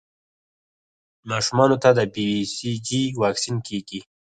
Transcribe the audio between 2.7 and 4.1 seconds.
جي واکسین کېږي.